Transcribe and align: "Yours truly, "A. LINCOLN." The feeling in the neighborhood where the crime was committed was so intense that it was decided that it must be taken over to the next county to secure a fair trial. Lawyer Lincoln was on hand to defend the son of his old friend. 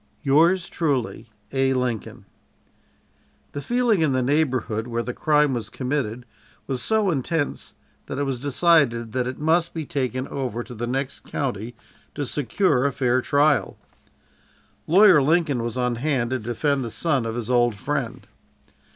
"Yours 0.23 0.67
truly, 0.67 1.29
"A. 1.53 1.73
LINCOLN." 1.75 2.25
The 3.51 3.61
feeling 3.61 4.01
in 4.01 4.13
the 4.13 4.23
neighborhood 4.23 4.87
where 4.87 5.03
the 5.03 5.13
crime 5.13 5.53
was 5.53 5.69
committed 5.69 6.25
was 6.65 6.81
so 6.81 7.11
intense 7.11 7.75
that 8.07 8.17
it 8.17 8.23
was 8.23 8.39
decided 8.39 9.11
that 9.11 9.27
it 9.27 9.37
must 9.37 9.75
be 9.75 9.85
taken 9.85 10.27
over 10.29 10.63
to 10.63 10.73
the 10.73 10.87
next 10.87 11.19
county 11.19 11.75
to 12.15 12.25
secure 12.25 12.83
a 12.87 12.91
fair 12.91 13.21
trial. 13.21 13.77
Lawyer 14.87 15.21
Lincoln 15.21 15.61
was 15.61 15.77
on 15.77 15.97
hand 15.97 16.31
to 16.31 16.39
defend 16.39 16.83
the 16.83 16.89
son 16.89 17.23
of 17.23 17.35
his 17.35 17.51
old 17.51 17.75
friend. 17.75 18.25